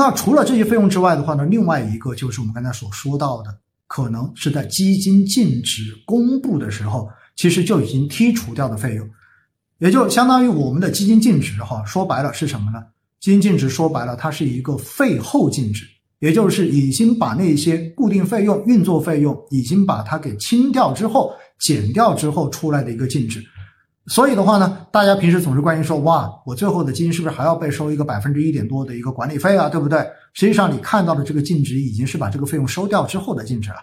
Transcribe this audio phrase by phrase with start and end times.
[0.00, 3.54] 那除了这些费用之外的话呢，另外一个就是我们刚才所说到的，
[3.86, 9.06] 可能是在基金净值公布的时候，其实就已经剔除掉的费用，
[9.78, 12.82] 也就相当于我们的基金净值哈，说白了是什么呢？
[13.20, 15.84] 基金净值说白了，它是一个费后净值，
[16.20, 23.44] 也就是已经把那些固定费用、运作费用已经把它给清掉之后，减掉之后出来的一个净值。
[24.10, 30.00] 所以的话呢，大家平时总是关心说，哇，我最后的基金是不是还要被收一个百分之一点多的一个管理费啊，对不对？
[30.34, 33.76] 实际上你看到的这个净值已经是把这个费用收掉之后的净值了。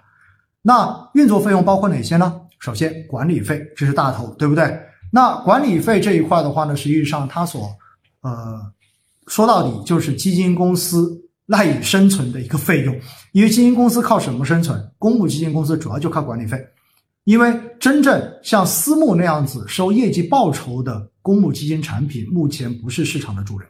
[0.61, 2.41] 那运作费用包括哪些呢？
[2.59, 4.77] 首先管理费，这是大头，对不对？
[5.13, 7.69] 那管理费这一块的话呢，实际上它所
[8.21, 8.59] 呃
[9.27, 11.09] 说到底就是基金公司
[11.45, 12.93] 赖以生存的一个费用，
[13.31, 14.91] 因为基金公司靠什么生存？
[14.97, 16.61] 公募基金公司主要就靠管理费。
[17.27, 23.67] 因为真正像私募那样子收业绩报酬的公募基金产品，目前不是市场的主流。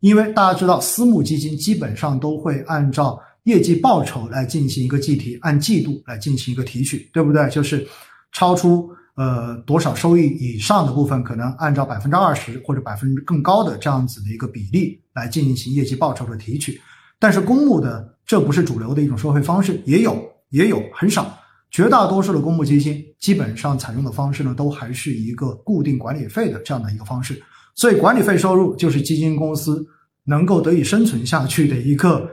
[0.00, 7.48] 因为大家知道，私募基金基本上都会按照业绩报酬来进行一个计提，按季度来进行一个提取，对不对？
[7.48, 7.88] 就是
[8.32, 16.78] 超出呃多少收益以上的部分，可能按照百分之二十或者百分之更高的这样子的一个比例来进行业绩报酬的提取。
[17.18, 21.34] 但是公募的这不是主流的一种收费方式，也有也有很少。
[21.70, 27.40] 绝大多数的公募基金基本上采用的方式呢，都还是一个固定管理费的这样的一个方式，
[27.76, 29.86] 所以管理费收入就是基金公司
[30.24, 32.28] 能够得以生存下去的一个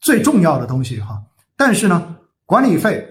[0.00, 1.20] 最重要的东西哈。
[1.56, 3.06] 但是呢，管理费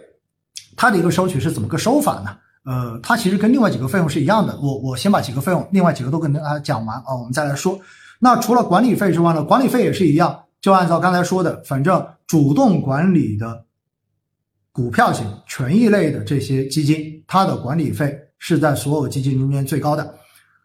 [0.75, 2.35] 它的一个收取是怎么个收法呢？
[2.65, 4.59] 呃，它其实跟另外几个费用是一样的。
[4.59, 7.79] 我我先把几个费用，另外几个都跟大家讲完啊，我们再来说。
[8.19, 13.65] 那除了管理费之外呢，管理费也是一样，就按照刚才说的，反正主动管理的。
[14.79, 20.15] 股票型、权益类的这些基金，它的管理费是在所有基金中间最高的。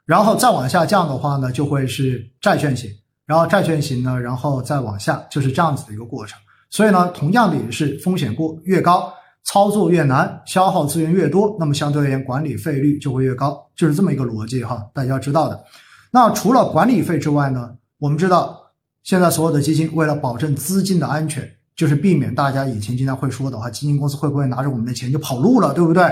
[0.07, 2.89] 然后再往下降的话呢，就会是债券型，
[3.27, 6.39] 然后债券型呢，然后再往下就是这样子的一个过程。
[6.71, 9.13] 所以呢，同样的也是风险过越高，
[9.43, 15.65] 操作越难，消耗资源越多，那么相对而言管理费率就会越高，就是这么一个逻辑哈，大家要知道的。
[16.13, 18.57] 那除了管理费之外呢，我们知道
[19.03, 21.51] 现在所有的基金为了保证资金的安全。
[21.77, 26.03] 就是避免大家以前经常会说的话，基金公司会不会拿着我们的钱就跑路了，对不对？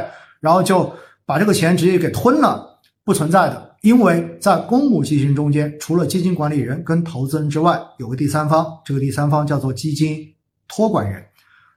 [0.40, 0.92] 然后就
[1.24, 3.70] 把这个钱直接给吞了，不存在的。
[3.82, 10.18] 因为在公募基金中间，除了基金管理人跟投资人之外，有个第三方，这个第三方叫做基金
[10.68, 11.20] 托管人。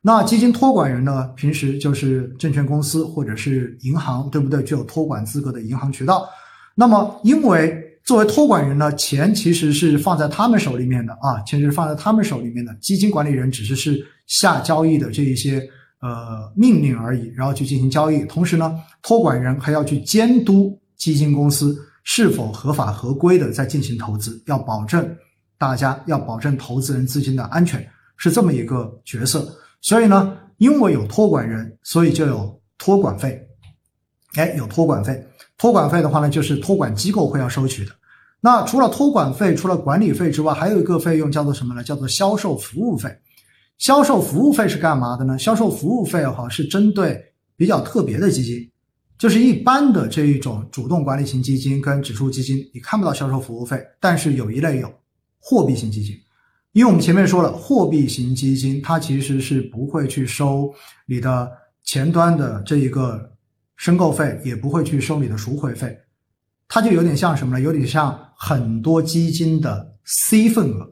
[0.02, 4.62] 那基金托管人呢，平时就是证券公司或者是银行，对不对？
[4.62, 6.28] 具有托管资格的银行渠道。
[6.76, 12.72] 那么因为作为托管人呢，钱其实是放在他们手里面的啊，钱是放在他们手里面的。
[12.76, 15.58] 基金管理人只是是下交易的这一些
[16.02, 18.24] 呃命令而已，然后去进行交易。
[18.26, 25.18] 同时呢，托管人还要去监督基金公司是否合法合规的在进行投资，要保证
[25.58, 27.84] 大家要保证投资人资金的安全，
[28.18, 29.52] 是这么一个角色。
[29.82, 33.42] 所以呢，因为有托管人，所以就有托管费。
[34.36, 35.26] 哎，有托管费。
[35.58, 37.92] 托管费的话呢，就是托管机构会要收取的。
[38.42, 41.84] 那除了托管费、除了管理费之外，还有一个费用叫做什么呢？
[41.84, 43.10] 叫做销售服务费。
[43.78, 45.40] 销售服务费是干嘛的呢？
[45.40, 47.20] 销售服务费哈是针对
[47.56, 48.70] 比较特别的基金，
[49.18, 53.82] 就是一般的这一种主动管理型基金跟指数基金，你看不到销售服务费。
[54.00, 54.94] 但是有一类有
[55.40, 56.16] 货币型基金，
[56.74, 60.72] 因为我们前面说了，货币型基金它其实是不会去收
[61.08, 61.50] 你的
[61.84, 63.32] 前端的这一个。
[63.78, 65.98] 申购费也不会去收你的赎回费，
[66.68, 67.62] 它就有点像什么呢？
[67.62, 70.90] 有点像很多基金的 C 份额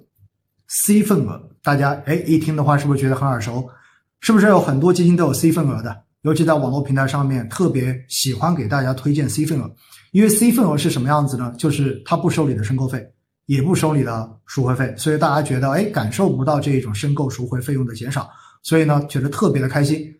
[0.67, 3.67] ，C 份额，大家哎一听的话是不是觉得很耳熟？
[4.19, 6.03] 是不是有很多基金都有 C 份额的？
[6.23, 9.73] 尤其在网络平台上面，特别喜欢给大家推荐 C 份额，
[10.11, 11.53] 因为 C 份额是什么样子呢？
[11.57, 13.05] 就是它不收你的申购费，
[13.45, 18.29] 也不收你的赎回费，所以大家觉得哎感受不到这一种申购赎回费用的减少，
[18.61, 20.13] 所以呢觉得特别的开心。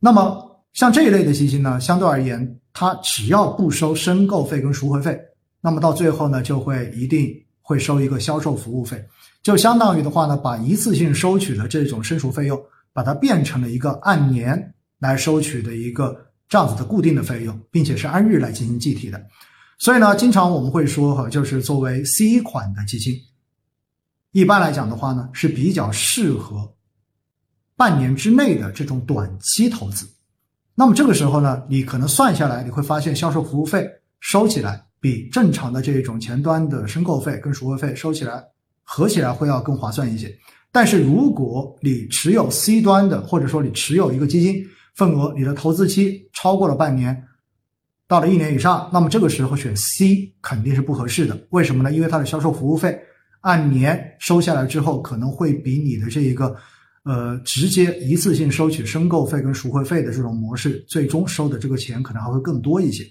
[0.00, 0.49] 那么。
[0.72, 5.18] 像这一类的基金呢，相对而言，它只要不收申购费跟赎回费，
[5.60, 9.04] 那么到最后呢，就会一定会收一个销售服务费，
[9.42, 12.58] 就相当于的话呢，把一次性收取的这种申赎费用，
[12.92, 16.16] 把它变成了一个按年来收取的一个
[16.48, 19.20] 这样子的固定的费用，并且是按日来进行计提的。
[19.78, 23.14] 所以呢，经常我们会说哈，就是作为 C 款的基金，
[24.30, 26.72] 一般来讲的话呢，是比较适合
[27.76, 30.06] 半年之内的这种短期投资。
[30.80, 33.86] 那么这个时候呢，你可能算下来，你会发现销售服务费
[34.18, 38.42] 收起来比正常的这种前端的申购费跟赎回费收起来
[38.82, 40.34] 合起来会要更划算一些。
[40.72, 47.24] 但是如果你持有 C 端的，或者说你持有一个基金份额，你的投资期超过了半年，
[48.08, 51.38] 到了一年以上，那么这个时候选 C 肯定是不合适的。
[51.50, 51.92] 为什么呢？
[51.92, 52.98] 因为它的销售服务费
[53.42, 56.56] 按年收下来之后，可能会比你的这一个
[57.04, 63.04] 呃直接一次性收取申购费跟赎回费的这种模式，最终收的这个钱可能还会更多一些。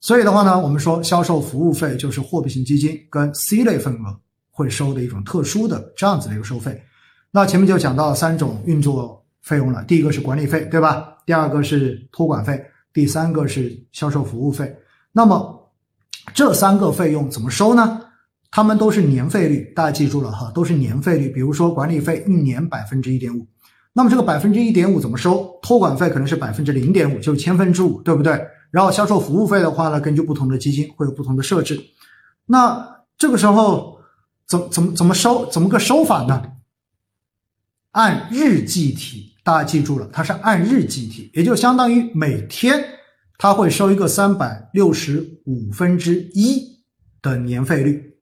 [0.00, 6.82] 所以的话呢，我们说销售服务费就是货币型基金跟 C 类份额会收的一种特殊的这样子的一个收费。
[7.30, 11.16] 那前面就讲到三种运作费用了，第一个是管理费，对吧？
[11.26, 12.62] 第二个是托管费，
[12.92, 14.76] 第三个是销售服务费。
[15.10, 15.72] 那么
[16.34, 18.00] 这三个费用怎么收呢？
[18.54, 21.28] 他们都是年费率，大家记住了哈，都是年费率。
[21.28, 23.44] 比如说管理费一年百分之一点五，
[23.92, 25.58] 那么这个百分之一点五怎么收？
[25.60, 28.40] 托管费可能是百分之零点五，就是千分之五，对不对？
[28.70, 31.84] 然后销售服务费的话呢，根据不同的基金会有不同的设置。
[32.46, 33.98] 那这个时候
[34.46, 35.50] 怎怎么怎么收？
[35.50, 36.40] 怎么个收法呢？
[37.90, 42.84] 按日计提，大家记住了，它是按日计提，也就相当于每天
[43.36, 46.84] 它会收一个三百六十五分之一
[47.20, 48.13] 的年费率，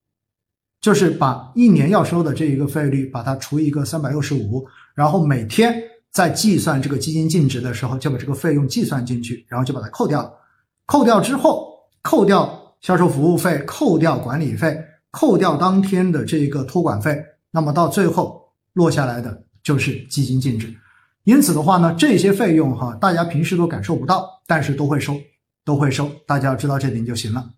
[0.83, 5.73] 就是把一年要收的这一个费率，把它除一个三百六十五，然后每天
[6.11, 10.31] 在计算这个基金净值的时候，就把这个费用计算进去，然后就把它扣掉。
[10.85, 14.77] 扣掉之后，扣掉销售服务费，扣掉管理费，
[15.13, 17.17] 扣掉当天的这一个托管费，
[17.53, 18.43] 那么到最后
[18.73, 20.75] 落下来的就是基金净值。
[21.23, 25.15] 因此的话呢，这些费用哈，大家平时都感受不到，但是都会收，
[25.65, 27.49] 都会收，大家要知道这点就行了。